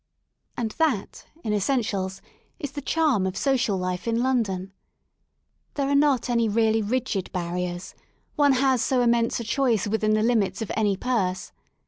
And 0.57 0.71
that, 0.79 1.27
in 1.43 1.53
essentials, 1.53 2.23
is 2.57 2.71
the 2.71 2.81
charm 2.81 3.27
of 3.27 3.37
social 3.37 3.77
life 3.77 4.07
in 4.07 4.19
London 4.23 4.73
«There 5.75 5.87
are 5.87 5.93
not 5.93 6.27
any 6.27 6.49
really 6.49 6.81
rigid 6.81 7.31
barriers; 7.31 7.93
one 8.35 8.53
has 8.53 8.81
so 8.81 9.01
immense 9.01 9.39
a 9.39 9.43
choice 9.43 9.85
within 9.85 10.15
the 10.15 10.23
limits 10.23 10.59
of 10.63 10.71
any 10.75 10.97
purse. 10.97 11.51